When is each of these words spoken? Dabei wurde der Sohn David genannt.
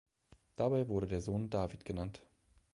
Dabei 0.55 0.87
wurde 0.87 1.05
der 1.05 1.21
Sohn 1.21 1.51
David 1.51 1.85
genannt. 1.85 2.23